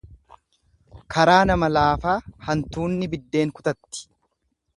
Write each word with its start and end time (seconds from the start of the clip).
Karaa 1.15 1.43
nama 1.49 1.69
laafaa 1.73 2.15
hantuunni 2.49 3.11
biddeen 3.13 3.53
kutatti. 3.61 4.07